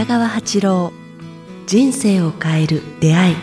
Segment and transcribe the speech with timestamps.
[0.00, 0.92] 北川八郎
[1.66, 3.36] 人生を変える出会い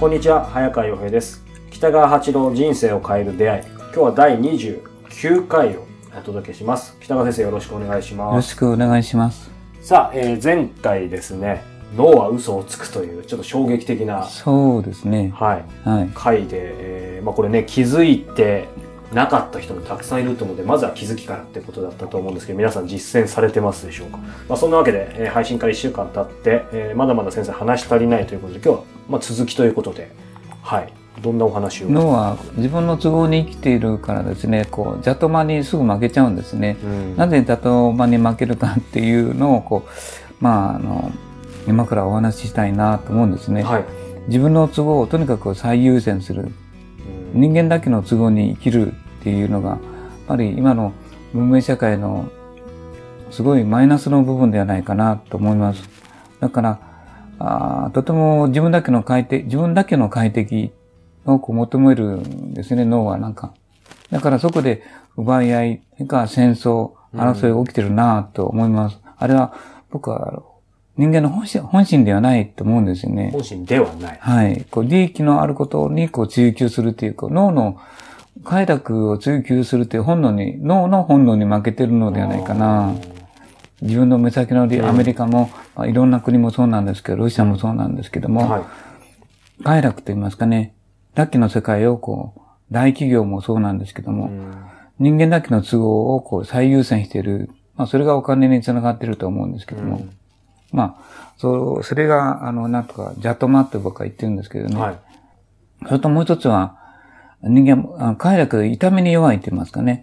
[0.00, 5.86] こんにちは早川洋平です北川八郎人生を変える出会い今日は第29回を
[6.18, 9.48] お届けします北川先生よろしくお願いしよますろしくお願いします。
[9.80, 11.62] さあ、えー前回ですね
[11.96, 15.32] 脳は嘘をつくというちょっと衝撃的なそうですね。
[15.32, 16.10] はいはい。
[16.12, 18.66] 回で、えーまあこれね気づいて
[19.16, 30.12] なかった人もたくさんいると思うのでまずは気づきからってことだったと思うんですけど皆さん実践されてますでしょうか、まあ、そんなわけで、えー配信から1週間経って、えーまだまだ先生話し足りないということで今日は、まあ、続きということで
[30.62, 30.92] はい。
[31.22, 31.88] どんなお話を？
[31.88, 36.76] 脳は自分の都合に生きているからですね、こう、邪斗間にすぐ負けちゃうんですね。
[36.84, 37.16] うん。
[37.16, 39.90] なぜ邪斗間に負けるかっていうのを、こう、
[40.40, 41.10] まあ、あの、
[41.66, 43.62] 今からお話ししたいなと思うんですね。
[43.62, 43.84] はい、
[44.26, 46.50] 自分の都合をとにかく最優先する。
[47.34, 47.40] うん。
[47.40, 48.92] 人間だけの都合に生きる
[49.26, 49.78] っていうのが、やっ
[50.28, 50.92] ぱり今の
[51.34, 52.30] 文明社会の
[53.32, 55.82] すごいマイナスの部分ではないかなと思います。
[56.38, 56.80] だから、
[57.40, 60.70] あーとても自分だけの快適、自分だけの快適
[61.24, 63.52] を求めるんですね、脳はなんか。
[64.12, 64.84] だからそこで
[65.16, 69.00] 奪い合い、それから戦争、争いが起きてるなと思います。
[69.16, 69.54] あれは
[69.90, 70.44] 僕は
[70.96, 73.30] 人間の本心本心ではないと思うんですよね。
[73.32, 74.64] 本心ではないはい。
[74.70, 77.80] こう、利益のあることにこう追求するというか、脳の
[78.44, 82.94] 快楽を追求するという本能に、脳の本能に負けてるのではないかな。
[83.82, 88.62] 自分の目先の利、アメリカも、まあいろんな国もそうなんですけど、ロシアもそうなんですけども、はい
[89.64, 90.74] 快楽と言いますかね、
[91.14, 94.54] ラッキーの世界をこう、大企業もそうなんですけども、うん
[94.98, 97.50] 人間だけの都合をこう最優先している。
[97.76, 100.10] まあ、それがお金につながっていると思うんですけども、うん
[100.72, 104.80] まあ、そう、それが、あの、なんとか、ジャトマって僕は言ってるんですけどね。
[104.80, 104.98] はい
[105.84, 106.78] それともう一つは、
[107.42, 110.02] 人間、あ快楽、痛みに弱いって言いますかね。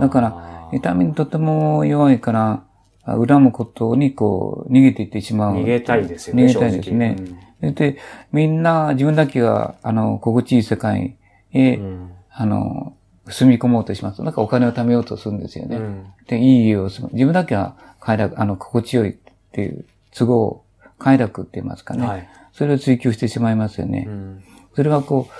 [0.00, 2.62] だから、痛みにとても弱いから、
[3.04, 5.56] あ恨むことにこう、逃げていってしまう。
[5.56, 7.16] 逃げたいですよね逃げたいですね。
[7.60, 7.98] で、
[8.32, 11.16] みんな、自分だけが、あの、心地いい世界
[11.52, 12.94] へ、うんうんあの、
[13.28, 14.22] 住み込もうとします。
[14.22, 15.76] なんかお金を貯めようとするんですよね。
[15.76, 17.10] うんで、いい家を住む。
[17.12, 19.16] 自分だけは快楽、あの、心地よいっ
[19.52, 19.84] ていう
[20.14, 20.62] 都合、
[20.98, 22.06] 快楽って言いますかね。
[22.06, 24.04] はいそれを追求してしまいますよね。
[24.06, 25.32] うんそれはこう、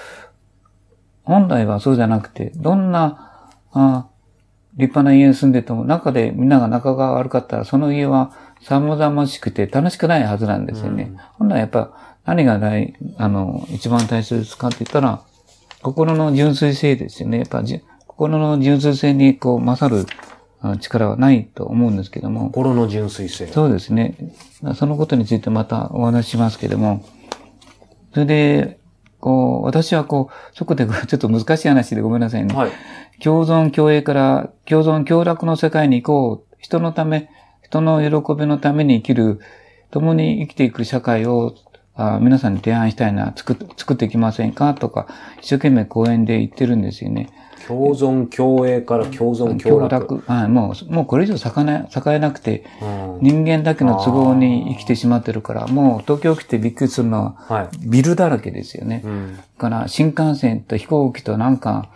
[1.30, 4.08] 本来はそうじゃなくて、どんな、あ
[4.74, 8.32] 立派な家に住んでても、中でみんなが仲が悪かったら、その家は
[8.62, 11.12] 寒々しくて楽しくないはずなんですよね。
[11.38, 15.22] 本来やっぱ何が大、あの、一番大切かって言ったら、
[15.82, 17.38] 心の純粋性ですよね。
[17.38, 20.06] やっぱじ心の純粋性にこう勝る
[20.60, 22.46] あ力はないと思うんですけども。
[22.46, 24.16] 心の純粋性そうですね。
[24.74, 27.04] そのことについてまたお話ししますけども、
[28.14, 28.79] それで、
[29.20, 32.54] こう、私はこう、そこでちょっと難しい話でごめんなさいね。
[32.54, 32.70] はい
[33.22, 36.56] 共存共栄から共存共楽の世界に行こう。
[36.58, 37.30] 人のため、
[37.62, 39.40] 人の喜びのために生きる、
[39.90, 41.54] 共に生きていく社会を
[42.00, 44.74] あ皆さんに提案したいな、作っ作っていきませんか？
[44.74, 45.06] とか、
[45.40, 47.28] 一生懸命講演で言ってるんですよね。
[47.68, 50.22] 共存共栄から共存共楽。
[50.26, 57.68] はい、もう、もうこれ以上栄えな栄えなくて、うん人間だけの都合に生きてしまってるから、もう東京来てびっくりするのは、はい。
[57.86, 59.02] ビルだらけですよね。
[59.04, 61.90] うんだから新幹線と飛行機となんか、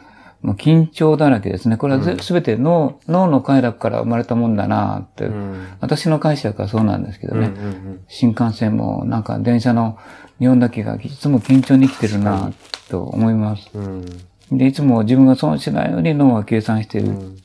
[0.45, 1.79] もう緊張だらけですね。
[1.79, 7.47] これはすべ、て脳、脳の快楽から生まれたもんだなって、うん私の解釈はそうなんですけどね。
[7.47, 9.97] うんうん新幹線もなんか電車の
[10.39, 12.53] 日本だけがいつも緊張に生きてるな
[12.91, 13.71] と思います。
[13.73, 14.05] うん
[14.53, 17.09] で、いつも自分が損しないように脳は計算している。
[17.09, 17.37] うん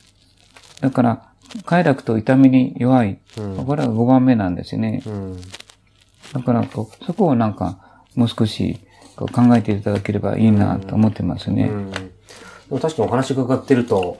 [0.82, 1.22] だから、
[1.64, 3.18] 快楽と痛みに弱い。
[3.38, 5.02] うんこれは5番目なんですよね。
[5.06, 5.40] うん
[6.34, 7.78] だからこう、そこをなんか、
[8.14, 8.78] もう少し
[9.16, 11.70] こう考えていただければいいなと思ってますね。
[12.78, 14.18] 確かにお話伺ってると、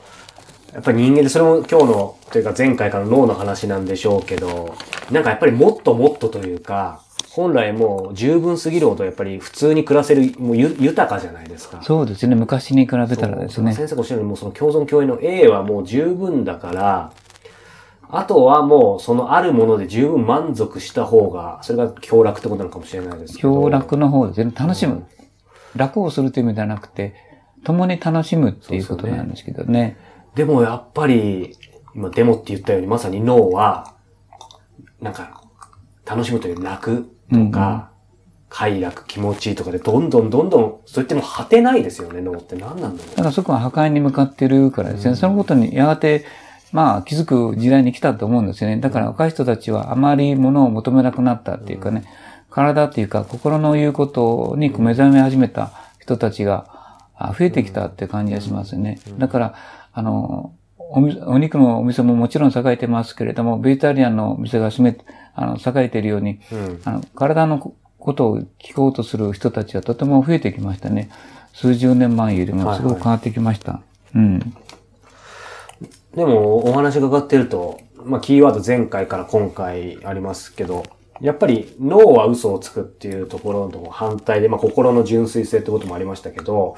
[0.73, 4.75] やっぱり人間で、それも今日の、というか前回からの脳の話なんでしょうけど、
[5.11, 11.81] なんかやっぱりもっともっとというか、本来もう十分すぎるほどやっぱり普通に暮らせる、もうゆ豊かじゃないですか。
[11.81, 12.35] そうですね。
[12.35, 13.73] 昔に比べたらですね。
[13.73, 17.11] 先生がおっしゃるように、もうその共存共栄の A はもう十分だから、
[18.09, 23.53] あとはもうそのあるもので十分満足した方が、それが享楽ってことなのかもしれないですけど。
[23.53, 24.51] 享楽の方ですね。
[24.53, 25.05] 楽しむ。
[25.75, 27.30] 楽をするという意味ではなくて、
[27.63, 29.97] 共に楽しむっていうことなんですけどね。
[30.35, 31.57] でもやっぱり、
[31.95, 33.93] 今デモって言ったようにまさに脳は、
[35.01, 35.41] なんか、
[36.05, 37.91] 楽しむという楽とか、
[38.49, 45.15] 快楽、気持ちいいとかで、どんどんどんどん、そう言っても果てないですよね、脳って何なんだろだからそこは破壊に向かってるからですね。
[45.15, 46.25] そのことにやがて、
[46.71, 48.77] まあ気づく時代に来たと思うんですよね。
[48.77, 52.03] だから若い人たちはあまり物を求めなくなったっていうかね、
[52.49, 56.80] 体っていうか心の言うことに目覚め始めた人たちがあ
[57.37, 58.99] 増えてきたって感じがしますね。
[59.17, 59.55] だから、
[59.93, 64.97] あの、お肉のお店ももちろん栄えてますけれども、ベジタリアンのお店が占め、
[65.35, 66.81] あの、栄えているように、うん。
[66.83, 71.09] あの、体のことを聞こうとする人たちはとても増えてきましたね。
[71.53, 73.81] 数十年前よりもすごく変わってきました。
[74.15, 74.39] うん。
[76.15, 80.83] でも、お話が伺ってると、まあ、キーワード前回から今回ありますけど、
[81.21, 86.75] やっぱり脳は嘘をつくっていうところの反対で、まあ、心の純粋性ってこともありましたけど、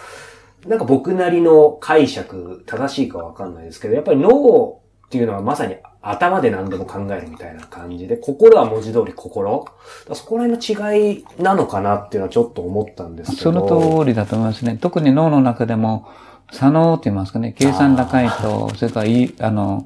[0.65, 9.65] なんか僕なりの解釈、正しいかわかんないですけど、やっぱり脳っていうのはまさに頭で何でも考えるみたいな感じで、心は文字通り心。
[10.13, 13.43] そこら辺の違いなのかなっていうのはちょっと思ったんですけど。
[13.43, 14.77] その通りだと思いますね。
[14.81, 16.07] 特に脳の中でも、
[16.51, 19.85] 左脳って言いますかね、計算高いと、それからいい、あの、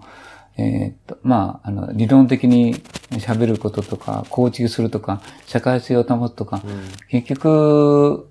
[0.57, 2.75] えーっと、まあ、あの、理論的に
[3.11, 6.61] 喋ることとか、構築するとか、社会性を保つとか、
[7.09, 8.27] 結局、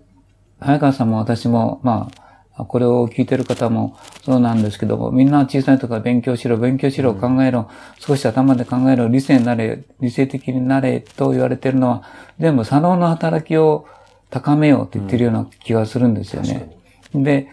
[0.58, 2.25] 早川さんも私も、まあ、
[2.64, 7.68] これを聞いてる方もそうなんですけども、みんな小さいとか勉強しろ、勉強しろ、考えろ、
[7.98, 12.02] 少し頭で考えろ、理性になれ、理性的になれと言われてるのは、
[12.38, 13.86] 全部左脳の働きを
[14.30, 16.70] 高めようって言ってるような気がするんですよね。
[17.14, 17.48] で、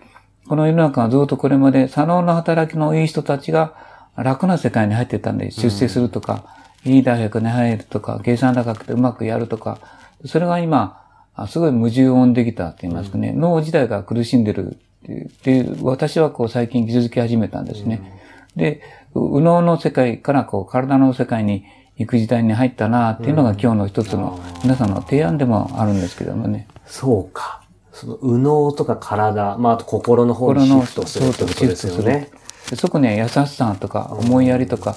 [0.48, 3.76] この世の中はずっとこれまで左脳の働きのいい人たちが
[4.16, 6.46] 楽な世界に入ってたんで、出世するとか、
[6.86, 9.80] いい大学に入るとか、計算高くてうまくやるとか、
[10.26, 11.02] それが今、
[11.36, 18.22] あすごい矛盾音できたって言いますかね、脳自体が苦しんでるっていうで私はこう最近気づき始めたんですね。
[18.56, 18.82] で、
[19.14, 21.66] う右脳の世界からこう体の世界に
[21.98, 26.68] 行く時代に入ったなっていうのが今日の一つの皆さんの提案でもあるんですけどもね。
[26.86, 27.62] そうか。
[27.92, 32.32] その、右脳とか体、まあ、あと心の方にシフトするってことですよね。
[32.70, 34.96] でそこには優しさとか思いやりとか、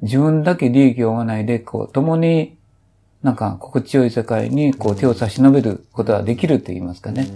[0.00, 2.56] 自分だけ利益を負わないで、こう、共に
[3.22, 7.28] なんか心地よい世界にこう手を差し伸べることができると言いますかね。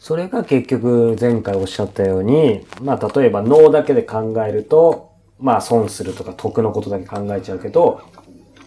[0.00, 8.00] それが結局前回おっしゃったように、まあ例えば脳だけで考えると、まあ損するとか得のことだけ考えちゃうけど、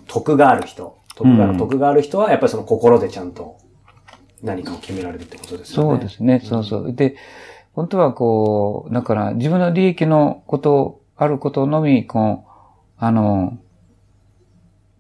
[0.07, 3.57] 得がある人、得がある、うん得がある人はやっぱりその心でちゃんと
[4.44, 5.89] 何かを決められるってことですよね。
[5.89, 6.94] そうですね、そうそう。
[6.94, 7.15] で、
[7.74, 12.50] 本当はこう、だから自分の利益のこと、あることのみ、こう、
[13.00, 13.57] あの、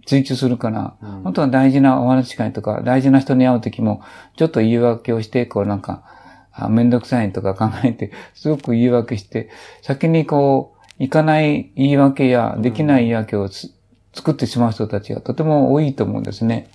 [0.07, 4.01] 追求するから、うん本当は大事なお話し会とか、大事な人に会うときも、
[4.35, 6.03] ちょっと言い訳をして、こうなんか、
[6.53, 9.49] あめんどくさいとか考えて、 すごく言い訳して、
[9.81, 13.73] 先にこう、行かない言い訳や、できない言い訳をつ
[14.13, 16.69] 作ってしまう人たちがとても多いと思うんですね。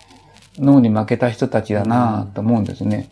[0.59, 3.09] 脳に負けた人たちだなぁと思うんですね。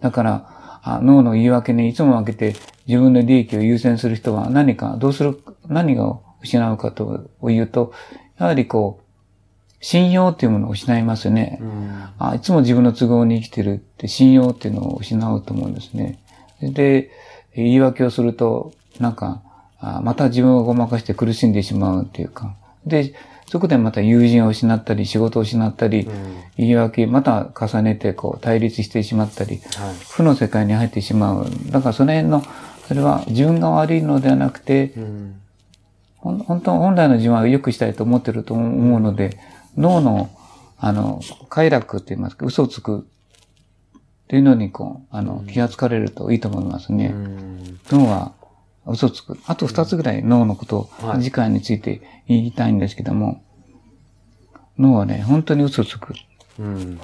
[0.00, 2.54] だから、あ脳の言い訳にいつも負けて
[2.86, 7.92] 自分の利益を優先する人は何か、どうする、何が失うかというと、
[8.38, 9.03] やはりこう、
[9.84, 11.58] 信用っていうものを失いますよね。
[11.60, 16.18] うんあいつも自分の都合に生きてるって信用っていうのを失うと思うんですね。
[16.62, 17.10] で、
[17.54, 19.42] 言い訳をすると、なんか、
[19.80, 22.54] あまた自分をごまかして苦しんでしまうっていうか。
[22.86, 23.12] で、
[23.46, 26.08] そこでまた友人を失ったり、仕事を失ったり、
[26.56, 29.94] 言い訳、また重ねてこう対立してしまったり、はい。
[30.08, 31.50] 負の世界に入ってしまう。
[31.70, 32.42] だからその辺の、
[32.88, 35.40] それは自分が悪いのではなくて、うん
[36.24, 39.38] 本当、本来の自分は良くしたいと思ってると思うので、
[39.76, 40.30] 脳の、
[40.78, 43.02] あの、快楽って言いますか、嘘をつくっ
[44.28, 47.08] ていうのに、こう、あの、気がつかれるといいと思いますうね。
[47.08, 48.32] ん脳は
[48.86, 49.38] 嘘をつく。
[49.46, 53.42] あと二つぐらい脳のことをはい次回について言いたいんですけども、
[54.78, 56.14] 脳はね、本当に嘘をつく。
[56.58, 57.00] うん。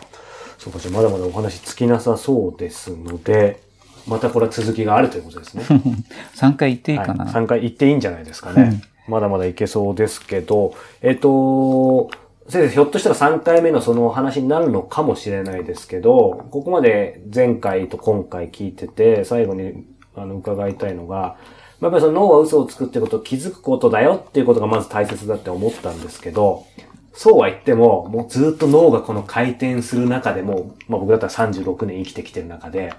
[0.58, 3.60] そうか、じゃあまだまだお話尽きなさそうですので、
[4.06, 5.64] またこれは続きがあるということですね。
[6.36, 8.82] 3回言っていいかな、はい、3回行っていいんじゃないですかね。
[9.08, 12.10] まだまだいけそうですけど、えっと、
[12.50, 19.84] 先生、ひょっとしたら3回目のそのお話になるのかもしれないですけど、ここまで前回と今回聞いてて、最後に
[20.16, 21.36] あの伺いたいのが、
[21.80, 26.66] やっぱりその脳は嘘をつくってことを気づくことだよっていうことがまず大切だって思ったんですけど、
[27.12, 32.92] そうは言っても、もうずっと脳がこの回転する中でも、まあ僕だったら36年生きてきてる中で、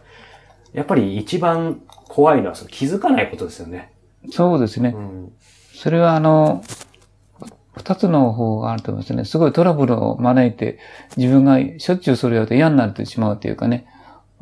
[0.73, 3.91] やっぱり一番怖いのはその気づかないことですよね。
[4.31, 4.93] そうですね。
[4.95, 5.33] うん
[5.73, 6.63] それはあの、
[7.75, 9.25] 二つの方があると思いますね。
[9.25, 10.79] すごいトラブルを招いて、
[11.17, 13.85] 自分がしょっちゅうそれをやると嫌になってしまうというかね。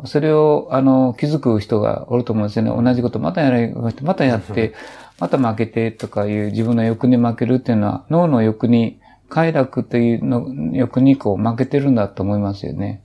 [0.05, 2.83] それを、あの、気づく人がおると思うんですよね。
[2.83, 4.73] 同じことまたやりまして、またやって、
[5.19, 13.03] また負けてとかいう自分の欲に負けるっていうのは、脳の欲に、快楽というの欲にこう負けてるんだと思いますよね。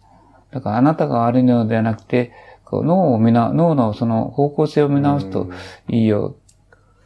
[0.50, 2.32] だからあなたが悪いのではなくて、
[2.64, 5.48] こう脳を見な、脳のその方向性を見直すと
[5.88, 6.34] いいよ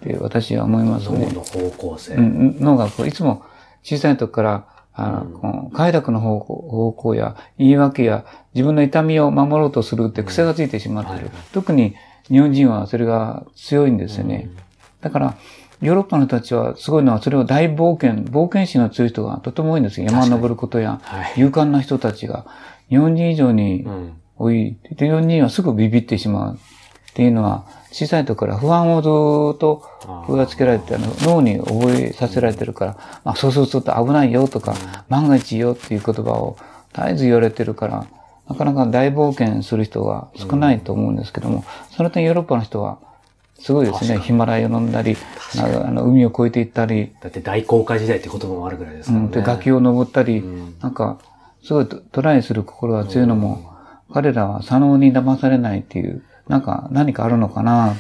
[0.05, 1.27] って私は思いますね。
[1.27, 2.15] 脳の方向性。
[2.15, 3.43] うん脳がこういつも
[3.83, 8.25] 小さい時から、あの、この快楽の方向方向や言い訳や
[8.55, 11.31] 自分の痛みを守ろうとするって癖がついてしまっている。
[11.53, 11.95] 特に
[12.29, 14.51] 日本人はそれが強いんですよね。
[15.01, 15.37] だから、
[15.81, 20.07] ヨーロッパの人たちはすごいのは、それを大冒険、冒険心の強い人がとても多いんですよ。
[20.07, 21.33] 山を登ることや、はい。
[21.37, 22.47] 勇敢な人たちが。
[22.89, 24.13] 日本人以上にうん。
[24.37, 24.77] 多い。
[24.97, 26.59] で、日本人はすぐビビってしまう。
[27.19, 29.83] っていうのは、小さい時から不安をずーっと
[30.29, 34.77] 植え付けられて、脳に覚えさせられてるから、まあ、そうすると危ないよとか、
[35.09, 36.57] 万が一よっていう言葉を
[36.95, 38.07] 絶えず言われてるから、
[38.49, 43.01] なかなか大冒険する人が少ないと思うんですけども、その点ヨーロッパの人は、
[43.59, 44.21] すごいですね。
[44.21, 45.17] ヒマラヤを飲んだり、
[45.61, 49.27] あの海を越えていったり、だって大航海時代って言葉もあるぐらいですからね。
[49.27, 50.79] うん、で崖を登ったり、ん。
[50.79, 51.19] なんか、
[51.65, 53.73] すごいトトライする心が強いのも、
[54.13, 57.95] 彼らは左脳に騙されないっていう、なんか何かあるのかな、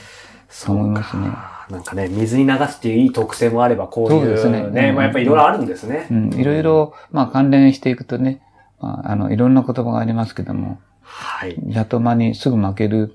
[0.64, 1.30] と思いますね。
[1.70, 6.06] なんかね、水に流すっていういい特性もあれば、こういうそうですねね、うんまあやっぱりいろいろあるんですね。
[6.10, 8.40] うん、いろいろ、まあ関連していくとね、
[8.80, 11.56] まあ、あの、いろんな言葉がありますけども、はい。
[11.58, 13.14] ジャトマにすぐ負ける。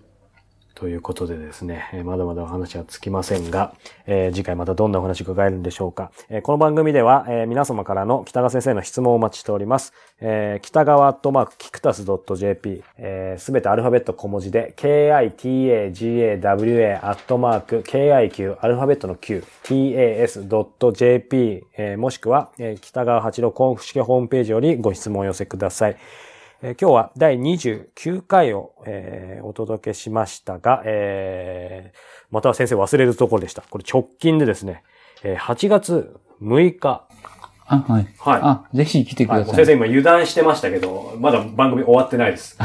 [0.84, 3.74] ということでですね、まだまだお話はつきませんが、
[4.06, 6.12] えー次回またどんなお話伺えるんでしょうか。
[6.28, 9.94] えーこの番組では、えー皆様からの北川先生の質問をお待ちしております。
[10.20, 25.96] えー北川アットマークキクタス .jp、えすべてアルファベット小文字で、kitagawa アットマーク kiq アルファベットの q tas.jp、えーもしくは、え北川八郎公式ホームページよりご質問を寄せください。
[26.66, 31.98] えー今日は第29回を、えーお届けしましたが、えー
[32.32, 33.62] また先生忘れるところでした。
[33.70, 34.84] これ直近でですね、
[35.24, 37.04] えー8月6日。
[37.66, 38.08] あ、はい。
[38.18, 39.56] はいあ、ぜひ来てくはい、ださい。
[39.56, 42.58] もう先生今油断してましたけど、まだ番組終わってないです。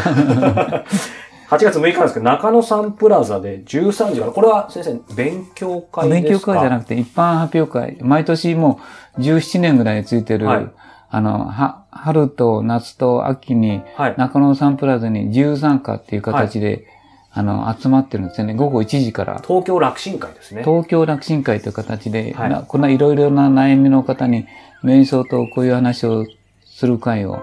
[1.51, 6.53] 8月6日なんですけど、中野サンプラザで13時から、これは先生、勉強会ですか？
[6.53, 7.97] 勉強会じゃなくて一般発表会。
[8.03, 8.81] 毎年も
[9.17, 10.67] う17年ぐらいついてる、はい
[11.11, 14.15] あの、は、春と夏と秋にはい。
[14.19, 16.87] 中野サンプラザに自由参加っていう形で、
[17.33, 18.55] あの、集まってるんですよね。
[18.55, 19.41] 午後1時から。
[19.47, 20.63] 東京楽神会ですね。
[20.65, 24.47] 東京楽神会という形で、はいなこんないろいろな悩みの方に
[24.85, 26.27] 瞑想とこういう話を
[26.65, 27.41] する会を、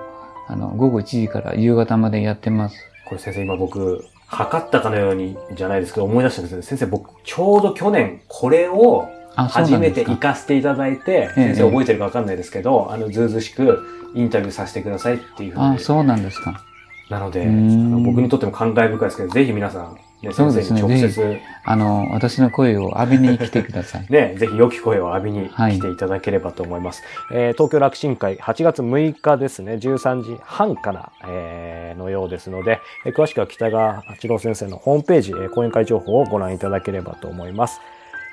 [0.48, 2.78] あの、午後1時から夕方までやってます。
[3.06, 10.06] これ先生今僕、測ったかのようにじゃないですけど思い出したんですけど、先生僕ちょうど去年これを初めて。
[10.06, 15.66] 行かせていただいて、ええ先生覚えてるかわかんないですけど、あの、ずうずうしくインタビューさせてくださいっていうふうに。
[15.76, 16.62] あ、そうなんですか。
[17.10, 24.08] なので、僕にとっても感慨深いですけど、ぜひ皆さん、ね、先生に直接、ぜあの、私の声を浴びに来てください。
[24.10, 27.04] ね、ぜひ良き声を浴びにはい来ていただければと思います。
[27.32, 37.80] えー東京楽神会8月6日ですね、13時半から、えーのようですので、えー詳しくは北川八郎先生のホームページ、えー講演会情報をご覧いただければと思います。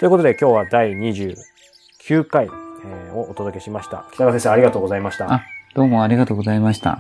[0.02, 4.04] ということで今日は第29回、えーをお届けしました。
[4.12, 5.32] 北川先生ありがとうございました。
[5.32, 5.44] あ、
[5.76, 6.98] どうもありがとうございました。